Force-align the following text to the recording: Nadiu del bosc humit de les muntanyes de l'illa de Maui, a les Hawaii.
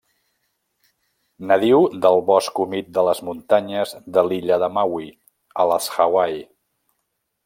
Nadiu 1.49 1.81
del 2.05 2.23
bosc 2.31 2.63
humit 2.65 2.89
de 2.97 3.03
les 3.09 3.21
muntanyes 3.27 3.93
de 4.15 4.23
l'illa 4.31 4.57
de 4.67 4.71
Maui, 4.79 5.09
a 5.65 5.71
les 5.73 5.91
Hawaii. 5.99 6.43